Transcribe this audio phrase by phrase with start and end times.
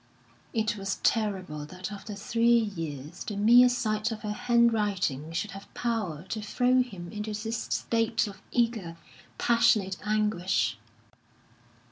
[0.51, 5.71] It was terrible that after three years the mere sight of her handwriting should have
[5.75, 8.97] power to throw him into this state of eager,
[9.37, 10.79] passionate anguish.